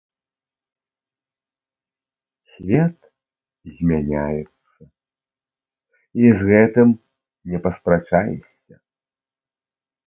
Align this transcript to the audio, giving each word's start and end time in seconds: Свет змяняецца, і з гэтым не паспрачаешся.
Свет 2.53 2.97
змяняецца, 3.77 4.81
і 6.25 6.35
з 6.41 6.49
гэтым 6.49 6.89
не 7.55 7.59
паспрачаешся. 7.69 8.75